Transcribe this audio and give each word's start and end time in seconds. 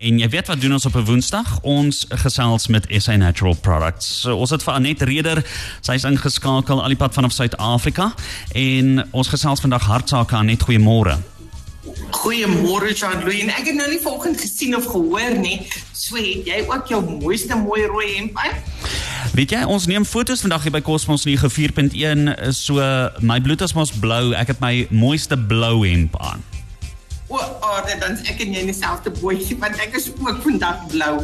En 0.00 0.16
jy 0.16 0.28
weet 0.32 0.46
wat 0.48 0.60
doen 0.60 0.72
ons 0.72 0.86
op 0.86 0.94
'n 0.96 1.04
Woensdag? 1.04 1.60
Ons 1.60 2.06
gesels 2.08 2.66
met 2.66 2.86
SA 2.88 3.16
Natural 3.16 3.54
Products. 3.54 4.20
So, 4.20 4.36
ons 4.36 4.50
het 4.50 4.62
vir 4.62 4.72
Anet 4.72 5.02
Reder, 5.02 5.44
sy's 5.80 6.04
ingeskakel 6.04 6.82
al 6.82 6.88
die 6.88 6.96
pad 6.96 7.14
vanaf 7.14 7.32
Suid-Afrika 7.32 8.14
en 8.52 9.08
ons 9.10 9.28
gesels 9.28 9.60
vandag 9.60 9.82
hartsake 9.82 10.36
Anet, 10.36 10.62
goeiemôre. 10.62 11.18
Goeiemôre 12.10 12.94
Jean-Louis. 12.96 13.44
Ek 13.44 13.66
het 13.66 13.74
nou 13.74 13.90
nie 13.90 14.00
vanoggend 14.00 14.40
gesien 14.40 14.76
of 14.76 14.86
gehoor 14.86 15.38
nie. 15.38 15.68
So 15.92 16.16
het 16.16 16.46
jy 16.46 16.64
ook 16.66 16.88
jou 16.88 17.18
mooiste 17.20 17.56
mooi 17.56 17.86
rooi 17.86 18.16
hemp 18.16 18.36
aan? 18.38 18.56
Weet 19.34 19.50
jy, 19.50 19.64
ons 19.64 19.86
neem 19.86 20.04
foto's 20.04 20.40
vandag 20.40 20.62
hier 20.62 20.72
by 20.72 20.80
Cosmos 20.80 21.24
94.1, 21.26 22.52
so 22.52 22.74
my 23.20 23.40
bloed 23.40 23.60
is 23.60 23.72
mos 23.72 23.92
blou. 23.92 24.32
Ek 24.32 24.46
het 24.46 24.60
my 24.60 24.86
mooiste 24.90 25.36
blou 25.36 25.86
hemp 25.86 26.16
aan. 26.20 26.42
O, 27.30 27.38
oh, 27.38 27.78
dan 28.00 28.16
ek 28.26 28.40
en 28.42 28.56
jy 28.56 28.64
dieselfde 28.66 29.12
bootjie 29.20 29.54
want 29.62 29.78
ek 29.78 29.94
is 29.94 30.08
ook 30.18 30.40
vandag 30.42 30.82
blou. 30.90 31.14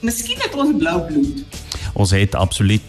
Miskien 0.00 0.40
het 0.40 0.54
ons 0.56 0.72
blou 0.80 0.96
bloed. 1.10 1.44
Ons 2.00 2.14
het 2.16 2.34
absoluut 2.38 2.86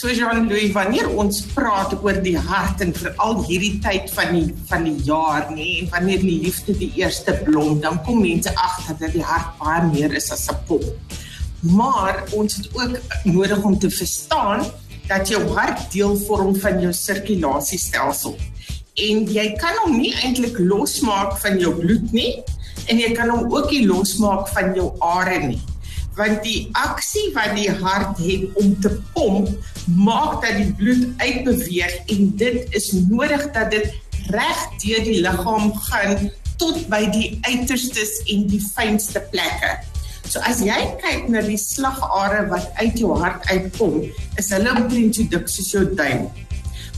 So 0.00 0.08
Jean-Louis, 0.08 0.70
wanneer 0.72 1.10
ons 1.12 1.42
praat 1.52 1.92
oor 2.00 2.16
die 2.24 2.38
hart 2.38 2.80
en 2.80 2.94
veral 2.96 3.42
hierdie 3.44 3.74
tyd 3.84 4.06
van 4.14 4.30
die 4.32 4.46
van 4.70 4.86
die 4.86 4.94
jaar, 5.04 5.50
nê, 5.52 5.66
en 5.82 5.90
wanneer 5.92 6.22
die 6.24 6.38
liefde 6.46 6.72
die 6.78 6.88
eerste 7.02 7.34
blom, 7.44 7.82
dan 7.82 7.98
kom 8.06 8.22
mense 8.24 8.48
agter 8.54 8.96
dat 9.02 9.12
die 9.12 9.26
hart 9.26 9.50
baie 9.60 9.82
meer 9.90 10.16
is 10.16 10.30
as 10.32 10.46
'n 10.48 10.56
pop. 10.70 10.86
Maar 11.60 12.24
ons 12.32 12.56
het 12.56 12.70
ook 12.72 12.96
nodig 13.28 13.60
om 13.62 13.76
te 13.78 13.90
verstaan 13.90 14.64
dat 15.06 15.28
jou 15.28 15.42
hart 15.52 15.92
deel 15.92 16.16
vorm 16.16 16.56
van 16.56 16.80
jou 16.80 16.92
sirkulasiestelsel 16.92 18.38
en 18.96 19.26
jy 19.30 19.46
kan 19.60 19.76
hom 19.84 19.98
nie 20.00 20.12
eintlik 20.22 20.58
losmaak 20.58 21.38
van 21.42 21.58
jou 21.62 21.74
bloed 21.78 22.12
nie 22.16 22.32
en 22.90 22.98
jy 22.98 23.12
kan 23.16 23.30
hom 23.30 23.50
ook 23.52 23.70
nie 23.70 23.86
losmaak 23.86 24.48
van 24.54 24.74
jou 24.74 24.90
are 25.04 25.38
nie 25.46 25.60
want 26.18 26.42
die 26.44 26.68
aksie 26.76 27.30
wat 27.36 27.54
die 27.56 27.70
hart 27.82 28.18
het 28.20 28.58
om 28.60 28.74
te 28.82 28.92
pomp 29.14 29.48
maak 29.86 30.42
dat 30.42 30.58
die 30.58 30.72
bloed 30.76 31.06
uitbeweeg 31.22 31.96
en 32.12 32.30
dit 32.36 32.76
is 32.76 32.92
nodig 32.92 33.46
dat 33.54 33.70
dit 33.70 33.88
reg 34.34 34.60
deur 34.82 35.04
die 35.06 35.20
liggaam 35.24 35.72
gaan 35.88 36.30
tot 36.60 36.82
by 36.92 37.04
die 37.12 37.38
uiterstes 37.48 38.18
en 38.28 38.44
die 38.50 38.60
fynste 38.60 39.22
plekke. 39.32 39.78
So 40.30 40.42
as 40.46 40.60
jy 40.62 40.76
kyk 41.00 41.30
na 41.32 41.42
die 41.42 41.58
slagare 41.58 42.44
wat 42.52 42.68
uit 42.82 43.00
jou 43.00 43.16
hart 43.18 43.46
uitkom, 43.50 44.04
is 44.38 44.52
hulle 44.54 44.74
omtrent 44.76 45.16
so 45.16 45.26
dik 45.32 45.48
soos 45.50 45.72
jou 45.74 45.86
duim. 45.98 46.28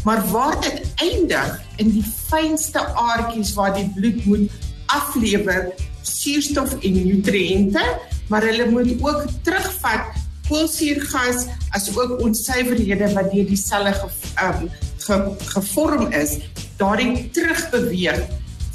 Maar 0.05 0.25
waar 0.31 0.61
dit 0.61 0.83
eindig 0.95 1.61
in 1.77 1.92
die 1.95 2.05
fynste 2.05 2.83
aardjies 2.95 3.55
waar 3.55 3.75
die 3.75 3.89
bloed 3.95 4.25
moet 4.25 4.50
aflewer 4.86 5.70
suurstof 6.03 6.75
en 6.83 6.98
nutriënte, 7.06 7.84
maar 8.28 8.42
hulle 8.42 8.67
moet 8.70 8.92
ook 9.03 9.25
terugvat 9.47 10.19
koolsuurgas 10.48 11.47
as 11.70 11.89
ook 11.97 12.20
onsuiverhede 12.20 13.12
wat 13.14 13.31
deur 13.33 13.47
die 13.48 13.59
selle 13.59 13.92
ge, 13.97 14.11
um, 14.42 14.69
ge, 15.06 15.19
gevorm 15.55 16.11
is, 16.12 16.37
daardie 16.81 17.31
terugbeweeg. 17.31 18.27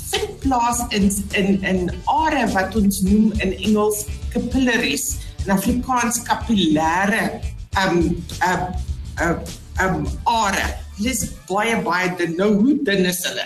Vind 0.08 0.40
plaas 0.40 0.86
in 0.96 1.12
in 1.36 1.64
in 1.68 1.82
are 2.08 2.48
wat 2.56 2.76
ons 2.80 3.02
noem 3.04 3.34
in 3.44 3.54
Engels 3.68 4.06
capillaries, 4.32 5.18
in 5.44 5.52
Afrikaans 5.52 6.24
kapillêre 6.24 7.42
um 7.84 8.02
um 8.48 8.68
um, 9.22 9.40
um 9.84 10.08
are 10.24 10.87
dis 10.98 11.26
baie 11.50 11.82
baie 11.86 12.16
dun. 12.18 12.36
Nou 12.38 12.52
hoe 12.62 12.84
dun 12.84 13.06
is 13.06 13.26
hulle? 13.28 13.46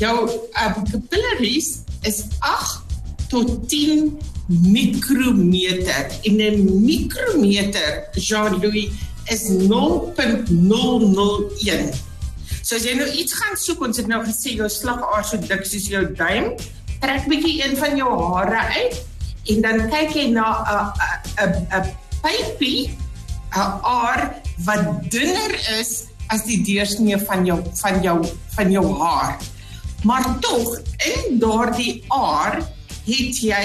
Jou 0.00 0.28
um, 0.28 0.74
capillaries 0.90 1.68
is 2.08 2.18
8 2.40 2.82
tot 3.30 3.68
10 3.68 4.18
mikrometer. 4.46 6.06
En 6.22 6.36
'n 6.36 6.84
mikrometer, 6.84 8.08
Jean-Louis, 8.12 8.88
is 9.26 9.48
0.001. 9.48 11.94
So 12.62 12.76
as 12.76 12.84
jy 12.84 12.94
nou 12.94 13.10
iets 13.10 13.32
gaan 13.32 13.56
soek, 13.56 13.80
ons 13.86 13.96
het 13.96 14.06
nou 14.06 14.24
gesê 14.24 14.50
jou 14.58 14.68
slagaar 14.68 15.24
so 15.24 15.36
dik 15.38 15.66
soos 15.66 15.88
jou 15.88 16.14
duim, 16.14 16.54
trek 17.00 17.26
bietjie 17.30 17.64
een 17.64 17.76
van 17.76 17.96
jou 17.96 18.34
hare 18.34 18.60
uit 18.76 19.04
en 19.50 19.60
dan 19.64 19.90
kyk 19.90 20.14
jy 20.14 20.26
na 20.30 20.46
'n 20.62 20.92
'n 21.46 21.52
'n 21.80 21.84
pypie 22.22 22.90
'n 23.56 23.80
aar 23.82 24.34
wat 24.64 25.10
dunner 25.10 25.54
is 25.80 26.09
as 26.30 26.44
die 26.46 26.60
deursnee 26.66 27.18
van 27.28 27.46
jou 27.48 27.58
van 27.82 28.02
jou 28.04 28.18
van 28.56 28.70
jou 28.70 28.84
haar. 29.00 29.40
Maar 30.06 30.26
tog 30.40 30.78
in 31.06 31.40
daardie 31.42 32.04
aar 32.08 32.60
het 33.06 33.40
jy 33.42 33.64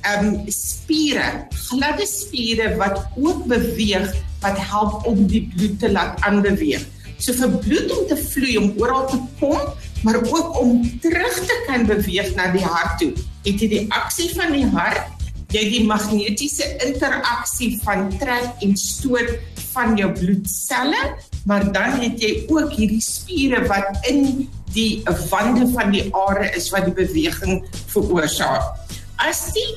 ehm 0.00 0.26
um, 0.26 0.36
spiere, 0.48 1.46
gladde 1.68 2.06
spiere 2.08 2.72
wat 2.80 3.04
ook 3.20 3.44
beweeg 3.44 4.14
wat 4.40 4.56
help 4.70 5.06
om 5.06 5.26
die 5.28 5.44
bloed 5.54 5.78
te 5.78 5.92
laat 5.92 6.20
aanbeweeg. 6.24 6.86
So 7.20 7.36
vir 7.36 7.52
bloed 7.60 7.92
om 7.92 8.06
te 8.08 8.16
vloei 8.16 8.56
om 8.56 8.72
oral 8.80 9.06
te 9.10 9.18
kom, 9.40 9.60
maar 10.02 10.16
ook 10.24 10.60
om 10.60 10.80
terug 11.04 11.36
te 11.44 11.56
kan 11.66 11.84
beweeg 11.86 12.32
na 12.34 12.48
die 12.54 12.64
hart 12.64 12.96
toe. 13.02 13.12
Het 13.44 13.60
jy 13.60 13.68
die 13.68 13.84
aksie 13.92 14.30
van 14.32 14.56
die 14.56 14.64
hart, 14.72 15.19
jy 15.50 15.64
die 15.70 15.84
magnetiese 15.86 16.66
interaksie 16.86 17.80
van 17.82 18.08
trek 18.18 18.62
en 18.62 18.76
stoot 18.76 19.36
van 19.72 19.96
jou 19.98 20.12
bloedselle 20.12 21.02
maar 21.44 21.72
dan 21.72 22.00
het 22.00 22.20
jy 22.20 22.32
ook 22.48 22.72
hierdie 22.76 23.02
spiere 23.02 23.64
wat 23.68 24.04
in 24.08 24.48
die 24.74 25.02
wande 25.30 25.66
van 25.72 25.90
die 25.94 26.06
are 26.14 26.50
is 26.56 26.68
wat 26.70 26.86
die 26.86 26.94
beweging 26.94 27.64
veroorsaak. 27.90 28.76
As 29.20 29.48
die 29.56 29.70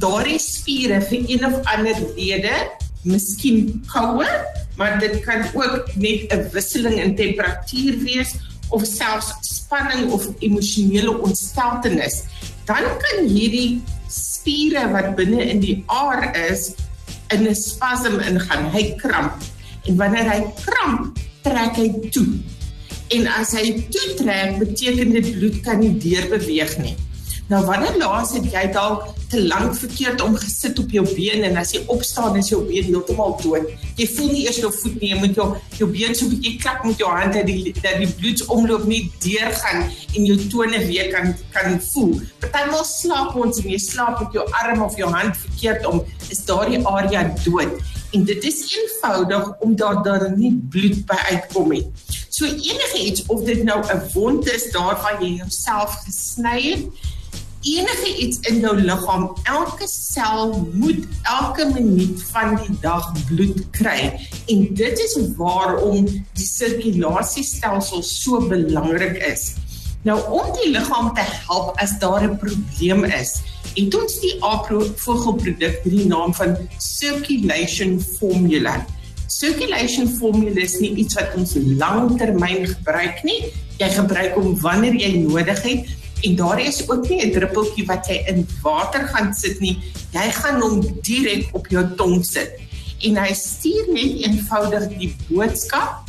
daardie 0.00 0.40
spiere 0.40 1.02
vir 1.04 1.26
een 1.28 1.44
of 1.46 1.60
ander 1.74 1.98
rede, 2.16 2.54
miskien 3.04 3.82
koue, 3.90 4.26
maar 4.78 4.96
dit 5.02 5.18
kan 5.26 5.44
ook 5.52 5.92
net 6.00 6.32
'n 6.32 6.48
wisseling 6.52 6.96
in 7.00 7.16
temperatuur 7.16 7.98
wees 7.98 8.34
of 8.68 8.86
selfs 8.86 9.34
spanning 9.40 10.10
of 10.10 10.26
emosionele 10.38 11.18
ontsteltenis, 11.20 12.24
dan 12.64 12.82
kan 12.98 13.26
hierdie 13.28 13.82
spiere 14.44 14.90
wat 14.92 15.14
binne 15.16 15.40
in 15.40 15.64
die 15.64 15.82
are 15.88 16.28
is 16.36 16.74
in 17.32 17.48
'n 17.48 17.56
spasm 17.56 18.20
ingaan, 18.20 18.68
hy 18.70 18.92
kramp 19.00 19.40
En 19.84 19.96
wanneer 20.00 20.28
hy 20.30 20.40
kramp, 20.64 21.18
trek 21.44 21.76
hy 21.76 21.88
toe. 22.14 22.26
En 23.12 23.26
as 23.36 23.52
hy 23.56 23.66
toe 23.92 24.14
trek, 24.16 24.56
beteken 24.62 25.12
dit 25.12 25.32
bloed 25.36 25.58
kan 25.66 25.82
nie 25.82 25.92
deurbeweeg 26.00 26.78
nie. 26.80 26.94
Nou 27.48 27.60
wanneer 27.66 27.98
laas 28.00 28.30
het 28.32 28.46
jy 28.48 28.62
dalk 28.72 29.10
te 29.28 29.42
lank 29.44 29.74
verkeerd 29.76 30.22
om 30.24 30.36
gesit 30.40 30.78
op 30.80 30.92
jou 30.94 31.02
been 31.10 31.42
en 31.44 31.58
as 31.60 31.74
jy 31.74 31.82
opstaan 31.92 32.38
is 32.40 32.48
jou 32.48 32.62
been 32.64 32.86
heeltemal 32.88 33.34
dood. 33.42 33.66
Jy 33.98 34.06
voel 34.14 34.30
nie 34.32 34.44
eers 34.46 34.60
jou 34.62 34.70
voet 34.72 34.96
nie, 35.02 35.10
jy 35.12 35.18
moet 35.20 35.36
jou 35.36 35.48
jou 35.76 35.88
been 35.92 36.16
so 36.16 36.24
'n 36.24 36.32
bietjie 36.32 36.54
klap 36.62 36.84
met 36.88 36.98
jou 36.98 37.10
hand 37.10 37.34
dat 37.36 37.46
die 37.46 37.74
dat 37.82 38.00
die 38.00 38.08
bloedsomloop 38.20 38.86
nie 38.88 39.10
deurgaan 39.20 39.90
en 40.16 40.24
jou 40.24 40.38
tone 40.48 40.78
weer 40.86 41.12
kan 41.12 41.34
kan 41.52 41.80
voel. 41.92 42.20
Partymal 42.40 42.84
slaap 42.84 43.36
ons 43.36 43.60
en 43.60 43.70
jy 43.70 43.78
slaap 43.78 44.20
met 44.20 44.32
jou 44.32 44.44
arm 44.64 44.82
of 44.82 44.96
jou 44.96 45.10
hand 45.10 45.36
verkeerd 45.36 45.86
om, 45.86 46.04
is 46.30 46.44
daardie 46.44 46.80
area 46.86 47.28
dood 47.44 47.76
en 48.14 48.24
dit 48.24 48.44
is 48.44 48.76
eenvoudig 48.76 49.60
omdat 49.60 50.04
daar 50.04 50.30
nie 50.36 50.52
bloed 50.70 51.04
by 51.06 51.18
uitkom 51.30 51.68
nie. 51.68 51.84
So 52.28 52.46
enige 52.46 52.98
iets 52.98 53.26
of 53.26 53.44
dit 53.44 53.64
nou 53.64 53.84
'n 53.84 54.02
wond 54.14 54.48
is 54.48 54.70
daarvan 54.72 55.20
jy 55.20 55.36
jouself 55.42 56.02
gesny 56.06 56.60
het, 56.62 57.12
enige 57.64 58.16
iets 58.20 58.38
in 58.48 58.60
jou 58.60 58.74
liggaam, 58.76 59.30
elke 59.48 59.86
sel 59.88 60.52
moet 60.72 61.06
elke 61.22 61.66
minuut 61.72 62.22
van 62.32 62.56
die 62.60 62.76
dag 62.84 63.10
bloed 63.28 63.62
kry 63.76 64.12
en 64.52 64.66
dit 64.76 65.02
is 65.06 65.16
waarom 65.38 66.04
die 66.04 66.46
sirkulasiestelsel 66.48 68.04
so 68.04 68.44
belangrik 68.48 69.16
is. 69.30 69.54
Nou 70.04 70.18
om 70.28 70.50
die 70.60 70.70
liggaam 70.74 71.14
te 71.16 71.24
help 71.24 71.72
as 71.80 71.96
daar 71.98 72.28
'n 72.28 72.36
probleem 72.38 73.04
is, 73.04 73.40
het 73.74 73.94
ons 73.94 74.20
die 74.20 74.36
Apro 74.44 74.84
vogelproduk 74.96 75.80
met 75.84 75.92
die 75.96 76.06
naam 76.06 76.34
van 76.34 76.56
Circulation 76.78 78.00
Formula. 78.00 78.86
Circulation 79.26 80.08
Formula 80.08 80.60
is 80.60 80.78
nie 80.78 80.94
iets 80.94 81.14
wat 81.14 81.34
ons 81.34 81.56
langtermyn 81.56 82.66
gebruik 82.66 83.22
nie. 83.24 83.52
Jy 83.78 83.88
gebruik 83.88 84.34
hom 84.34 84.60
wanneer 84.60 84.94
jy 84.94 85.16
nodig 85.24 85.62
het 85.62 86.03
en 86.24 86.36
daar 86.36 86.60
is 86.60 86.82
ook 86.88 87.08
nie 87.08 87.20
'n 87.26 87.32
druppeltjie 87.32 87.86
wat 87.86 88.06
jy 88.06 88.22
in 88.26 88.46
water 88.62 89.08
gaan 89.08 89.34
sit 89.34 89.60
nie. 89.60 89.78
Jy 90.12 90.30
gaan 90.30 90.60
hom 90.60 90.80
direk 91.02 91.48
op 91.52 91.66
jou 91.66 91.84
tong 91.96 92.24
sit. 92.24 92.50
En 93.02 93.16
hy 93.16 93.32
stuur 93.32 93.92
net 93.92 94.24
eenvoudig 94.24 94.88
die 94.98 95.16
boodskap 95.28 96.04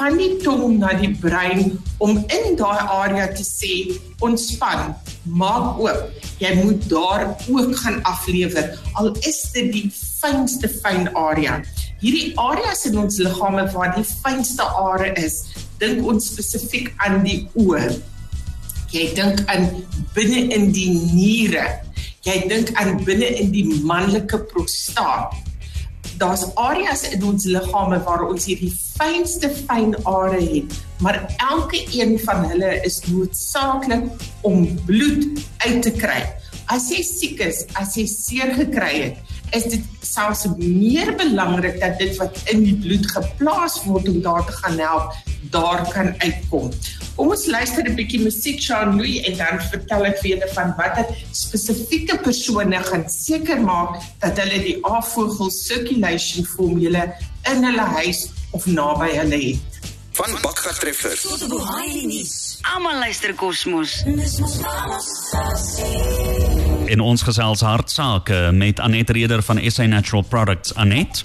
van 0.00 0.16
die 0.16 0.36
tong 0.40 0.78
na 0.78 0.94
die 0.96 1.12
brein 1.20 1.78
om 1.98 2.16
in 2.16 2.56
daai 2.56 2.80
area 2.88 3.26
te 3.36 3.44
sê 3.44 4.00
ontspan, 4.24 4.94
maak 5.24 5.78
oop. 5.78 6.06
Jy 6.40 6.54
moet 6.62 6.88
daar 6.88 7.26
ook 7.48 7.76
gaan 7.76 8.02
aflewer 8.02 8.78
al 8.92 9.12
is 9.28 9.42
dit 9.52 9.72
die 9.72 9.90
fynste 9.92 10.68
fyn 10.68 11.10
area. 11.14 11.60
Hierdie 12.00 12.32
areas 12.40 12.86
in 12.88 12.96
ons 12.98 13.18
liggame 13.20 13.66
waar 13.74 13.92
die 13.96 14.06
fynste 14.08 14.64
are 14.64 15.12
is, 15.20 15.42
dink 15.78 16.00
ons 16.06 16.30
spesifiek 16.32 16.94
aan 17.04 17.20
die 17.24 17.42
oë. 17.60 18.00
Jy 18.90 19.12
dink 19.14 19.44
aan 19.46 19.68
binne 20.16 20.48
in 20.54 20.72
die 20.74 20.90
niere. 21.14 21.68
jy 22.20 22.34
dink 22.50 22.68
aan 22.76 22.98
binne 23.04 23.24
in 23.40 23.48
die 23.48 23.64
manlike 23.88 24.42
prostaat 24.50 25.32
daar's 26.20 26.44
areas 26.54 27.02
in 27.08 27.24
ons 27.24 27.46
liggame 27.48 27.98
waar 28.04 28.26
ons 28.26 28.44
hierdie 28.48 28.72
fynste 28.76 29.48
fyn 29.64 29.94
are 30.08 30.40
het, 30.40 30.74
maar 31.00 31.22
elke 31.50 31.80
een 31.96 32.18
van 32.26 32.44
hulle 32.50 32.74
is 32.84 33.00
noodsaaklik 33.08 34.04
om 34.44 34.66
bloed 34.84 35.24
uit 35.64 35.80
te 35.86 35.92
kry. 35.96 36.20
As 36.70 36.90
jy 36.92 37.00
siek 37.06 37.40
is, 37.46 37.64
as 37.80 37.96
jy 37.96 38.04
seer 38.10 38.52
gekry 38.58 38.92
het, 38.98 39.29
is 39.56 39.66
dit 39.72 39.84
selfs 40.06 40.46
meer 40.56 41.14
belangrik 41.18 41.80
dat 41.80 41.98
dit 41.98 42.16
wat 42.20 42.38
in 42.52 42.64
die 42.64 42.76
bloed 42.82 43.06
geplaas 43.10 43.80
word 43.84 44.08
om 44.08 44.20
daar 44.24 44.44
te 44.46 44.52
gaan 44.62 44.78
help, 44.78 45.14
daar 45.50 45.84
kan 45.92 46.14
uitkom. 46.18 46.70
Kom 47.16 47.32
ons 47.34 47.46
luister 47.46 47.84
'n 47.84 47.94
bietjie 47.94 48.20
musiek 48.20 48.60
Jean-Louis 48.60 49.26
en 49.28 49.36
dan 49.36 49.60
vertel 49.70 50.06
ek 50.06 50.18
vir 50.20 50.30
julle 50.30 50.48
van 50.54 50.74
watter 50.76 51.06
spesifieke 51.32 52.18
persone 52.18 52.78
gaan 52.90 53.08
seker 53.08 53.60
maak 53.60 54.00
dat 54.20 54.38
hulle 54.38 54.62
die 54.62 54.78
afvogel 54.82 55.50
circulation 55.50 56.44
formule 56.44 57.02
in 57.52 57.64
hulle 57.64 57.86
huis 57.98 58.28
of 58.50 58.66
naby 58.66 59.10
hulle 59.16 59.40
het. 59.48 59.70
Van 60.12 60.38
Bakka 60.42 60.72
treffers. 60.72 61.22
Tot 61.22 61.60
Haai 61.64 62.06
nuus. 62.06 62.58
Almal 62.74 62.98
luister 62.98 63.34
Kosmos. 63.34 64.02
In 66.90 67.00
ons 67.00 67.22
gesels 67.22 67.60
hartsake 67.62 68.50
met 68.52 68.80
Anet 68.82 69.10
Reder 69.14 69.42
van 69.46 69.60
SA 69.70 69.86
Natural 69.86 70.24
Products. 70.26 70.74
Anet. 70.74 71.22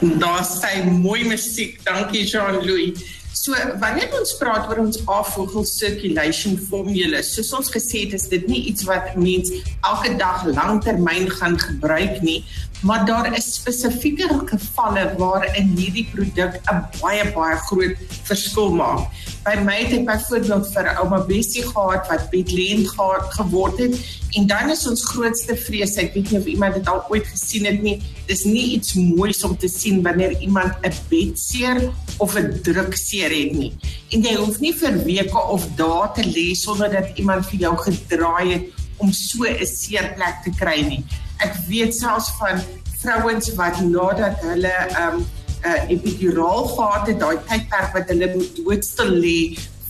Daar 0.00 0.44
sê 0.46 0.84
mooi 0.86 1.24
musiek. 1.26 1.80
Dankie 1.82 2.22
Jean-Louis. 2.22 3.02
So 3.34 3.50
wanneer 3.82 4.14
ons 4.14 4.36
praat 4.38 4.68
oor 4.70 4.84
ons 4.84 5.00
afvogel 5.10 5.66
circulation 5.66 6.54
formule, 6.68 7.18
soos 7.26 7.50
ons 7.58 7.72
gesê 7.74 8.04
het, 8.04 8.14
is 8.14 8.28
dit 8.30 8.46
nie 8.46 8.60
iets 8.70 8.86
wat 8.86 9.16
mens 9.18 9.50
elke 9.82 10.14
dag 10.20 10.46
langtermyn 10.46 11.26
gaan 11.34 11.58
gebruik 11.58 12.22
nie, 12.22 12.44
maar 12.84 13.06
daar 13.06 13.36
is 13.36 13.54
spesifieke 13.54 14.28
gevalle 14.44 15.04
waarin 15.18 15.70
hierdie 15.76 16.04
produk 16.12 16.60
'n 16.72 16.82
baie 17.00 17.24
baie 17.32 17.56
groot 17.56 17.96
verskil 18.28 18.74
maak. 18.76 19.08
By 19.44 19.54
my 19.64 19.76
het 19.76 19.92
ek 19.92 20.04
byvoorbeeld 20.04 20.68
vir 20.74 20.86
ouma 21.00 21.20
Bessie 21.24 21.62
gehad 21.62 22.08
wat 22.08 22.28
bedlend 22.30 22.88
gehad 22.88 23.32
geword 23.38 23.78
het 23.78 23.96
en 24.36 24.46
dan 24.46 24.70
is 24.70 24.86
ons 24.86 25.04
grootste 25.04 25.56
vrees, 25.56 25.96
ek 25.96 26.14
weet 26.14 26.30
nie 26.30 26.40
of 26.40 26.46
iemand 26.46 26.74
dit 26.74 26.88
al 26.88 27.02
ooit 27.08 27.26
gesien 27.26 27.64
het 27.64 27.82
nie, 27.82 28.02
dis 28.26 28.44
nie 28.44 28.76
iets 28.76 28.94
moois 28.94 29.44
om 29.44 29.56
te 29.56 29.68
sien 29.68 30.02
wanneer 30.02 30.40
iemand 30.40 30.72
'n 30.84 30.92
bedseer 31.08 31.92
of 32.18 32.36
'n 32.36 32.60
drukseer 32.62 33.30
het 33.30 33.52
nie. 33.52 33.72
En 34.10 34.22
jy 34.22 34.34
hoef 34.34 34.60
nie 34.60 34.72
vir 34.72 35.04
weke 35.04 35.40
of 35.48 35.68
dae 35.76 36.08
te 36.14 36.22
lê 36.22 36.54
sonder 36.54 36.90
dat 36.90 37.18
iemand 37.18 37.46
vir 37.46 37.58
jou 37.60 37.76
gedraai 37.76 38.52
het 38.52 38.64
om 38.96 39.12
so 39.12 39.44
'n 39.44 39.66
seer 39.66 40.12
plek 40.16 40.36
te 40.44 40.50
kry 40.50 40.80
nie. 40.80 41.04
Ek 41.38 41.54
weet 41.68 41.94
selfs 41.94 42.30
van 42.38 42.60
vrouens 43.00 43.54
wat 43.54 43.80
nadat 43.80 44.40
hulle 44.40 44.72
'n 44.72 44.96
um, 45.02 45.26
uh, 45.64 45.82
epiduraal 45.88 46.64
gehad 46.64 47.06
het, 47.06 47.20
daai 47.20 47.38
tydperk 47.48 47.92
wat 47.92 48.08
hulle 48.12 48.28
moet 48.34 48.56
doodstil 48.56 49.14
lê, 49.24 49.38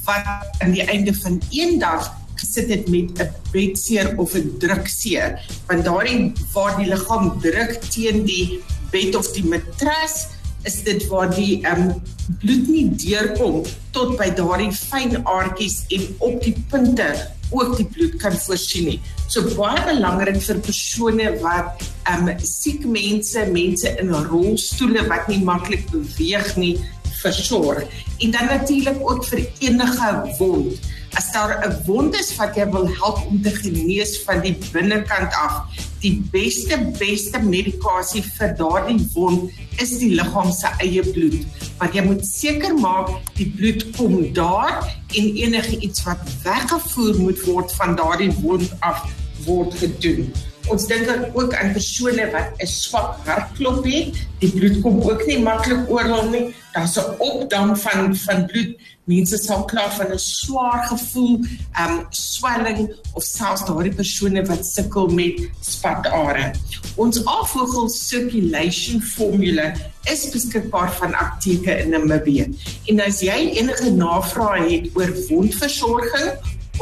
wat 0.04 0.62
aan 0.62 0.72
die 0.76 0.84
einde 0.86 1.14
van 1.14 1.40
een 1.50 1.78
dag 1.78 2.12
gesit 2.34 2.68
het 2.68 2.88
met 2.88 3.10
'n 3.18 3.30
bedseer 3.52 4.14
of 4.18 4.34
'n 4.34 4.56
drukseer, 4.58 5.38
want 5.66 5.84
daardie 5.84 6.32
waar 6.52 6.76
die 6.76 6.86
liggaam 6.86 7.40
druk 7.40 7.80
teen 7.90 8.24
die 8.24 8.62
bed 8.90 9.16
of 9.16 9.32
die 9.32 9.44
matras 9.44 10.26
is 10.62 10.82
dit 10.82 11.06
waar 11.06 11.30
die 11.34 11.60
um, 11.68 12.02
bloed 12.40 12.68
nie 12.68 12.88
deurkom 12.96 13.62
tot 13.90 14.16
by 14.16 14.30
daardie 14.34 14.72
fyn 14.72 15.18
aardjies 15.24 15.84
en 15.88 16.06
op 16.18 16.42
die 16.42 16.56
punte 16.70 17.08
ook 17.54 17.76
die 17.78 17.86
bloed 17.86 18.16
kan 18.22 18.34
voorsien 18.46 18.88
nie. 18.90 19.00
So 19.30 19.46
baie 19.54 19.80
belangrik 19.86 20.40
vir 20.44 20.60
persone 20.66 21.30
wat 21.42 21.84
um 22.10 22.28
siek 22.42 22.84
mense, 22.86 23.46
mense 23.54 23.94
in 24.02 24.12
rolstoele 24.28 25.06
wat 25.10 25.30
nie 25.30 25.40
maklik 25.46 25.86
beweeg 25.92 26.50
nie, 26.60 26.74
versorg. 27.22 27.86
En 28.20 28.34
dan 28.34 28.50
natuurlik 28.50 29.00
ook 29.00 29.24
vir 29.30 29.46
enige 29.64 30.10
wond. 30.38 30.92
As 31.14 31.30
daar 31.32 31.62
'n 31.62 31.82
wond 31.86 32.14
is 32.14 32.36
wat 32.36 32.56
jy 32.56 32.66
wil 32.70 32.88
help 33.00 33.26
om 33.26 33.42
te 33.42 33.50
genees 33.50 34.18
van 34.26 34.40
die 34.40 34.56
binnekant 34.72 35.32
af, 35.34 35.62
die 36.04 36.20
beste 36.32 36.76
beste 36.98 37.40
medikasie 37.40 38.20
vir 38.36 38.52
daardie 38.58 39.00
wond 39.14 39.80
is 39.80 39.96
die 40.02 40.12
liggaam 40.18 40.50
se 40.52 40.68
eie 40.84 41.04
bloed. 41.14 41.40
Maar 41.78 41.96
jy 41.96 42.04
moet 42.10 42.24
seker 42.28 42.76
maak 42.76 43.12
die 43.38 43.48
bloed 43.56 43.86
kom 43.96 44.18
daar 44.36 44.84
en 44.84 45.30
enige 45.44 45.78
iets 45.80 46.04
wat 46.04 46.20
weggevoer 46.44 47.22
moet 47.22 47.44
word 47.48 47.72
van 47.80 47.96
daardie 47.96 48.32
wond 48.42 48.68
af 48.80 49.06
word 49.46 49.72
gedoen. 49.80 50.28
Ons 50.72 50.86
dink 50.88 51.08
ook 51.36 51.52
aan 51.54 51.72
persone 51.76 52.24
wat 52.32 52.56
'n 52.56 52.66
swak 52.66 53.26
hartklop 53.26 53.84
het. 53.84 54.16
Die 54.40 54.50
bloed 54.50 54.80
kom 54.80 55.02
ook 55.02 55.26
nie 55.26 55.38
maklik 55.38 55.90
oral 55.90 56.28
nie. 56.30 56.54
Daar's 56.72 56.96
'n 56.96 57.14
opdam 57.18 57.76
van 57.76 58.16
van 58.16 58.46
bloed. 58.46 58.76
Mense 59.04 59.36
sal 59.36 59.64
kla 59.64 59.90
van 59.90 60.12
'n 60.12 60.18
swaar 60.18 60.86
gevoel, 60.86 61.44
um 61.80 62.06
swelling 62.10 62.94
of 63.12 63.22
selfs 63.22 63.64
daardie 63.64 63.94
persone 63.94 64.46
wat 64.46 64.66
sukkel 64.66 65.08
met 65.08 65.50
spatare. 65.60 66.54
Ons 66.96 67.24
afvogel 67.24 67.88
circulation 67.88 69.00
formule 69.02 69.74
is 70.04 70.30
beskikbaar 70.30 70.92
van 70.92 71.14
apteke 71.14 71.78
in 71.78 71.88
Namibië. 71.90 72.54
En 72.86 73.00
as 73.00 73.20
jy 73.20 73.50
enige 73.60 73.90
navrae 73.90 74.70
het 74.70 74.90
oor 74.94 75.12
wondversorging 75.28 76.32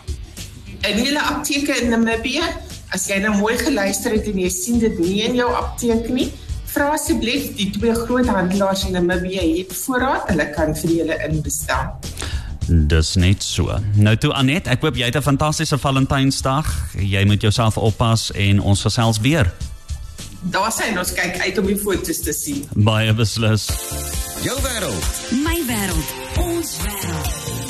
In 0.89 0.99
hele 0.99 1.21
apteke 1.21 1.75
in 1.81 1.89
Namibië. 1.93 2.43
As 2.93 3.07
jy 3.09 3.17
nou 3.23 3.33
mooi 3.39 3.55
geluister 3.57 4.13
het 4.13 4.27
en 4.29 4.39
jy 4.43 4.49
sien 4.53 4.81
dit 4.83 4.99
nie 5.01 5.23
in 5.25 5.37
jou 5.39 5.49
apteek 5.57 6.09
nie, 6.13 6.29
vra 6.73 6.91
asseblief 6.93 7.51
die 7.57 7.69
twee 7.73 7.93
groot 8.03 8.29
handelaars 8.29 8.85
in 8.89 8.97
Namibië 8.97 9.41
het 9.57 9.73
voorraad, 9.83 10.27
hulle 10.29 10.49
kan 10.53 10.75
vir 10.77 10.95
julle 10.99 11.17
inbestel. 11.29 11.93
Dis 12.67 13.15
net 13.19 13.43
so. 13.43 13.75
Nou 13.99 14.15
toe 14.17 14.31
Anet, 14.39 14.69
ek 14.71 14.85
hoop 14.85 14.95
jy 14.95 15.09
het 15.09 15.17
'n 15.17 15.21
fantastiese 15.21 15.77
Valentynsdag. 15.77 16.67
Jy 16.95 17.25
moet 17.25 17.41
jouself 17.41 17.77
oppas 17.77 18.31
en 18.31 18.59
ons 18.61 18.81
gesels 18.81 19.19
weer. 19.19 19.51
Daar 20.41 20.71
sien 20.71 20.97
ons 20.99 21.13
kyk 21.13 21.39
uit 21.39 21.57
om 21.57 21.65
die 21.65 21.77
foto's 21.77 22.19
te 22.19 22.33
sien. 22.33 22.67
Baie 22.75 23.13
beslis. 23.13 23.67
Jou 24.43 24.57
wêreld. 24.61 25.31
My 25.31 25.59
wêreld. 25.67 26.09
Ons 26.37 26.77
wêreld. 26.83 27.62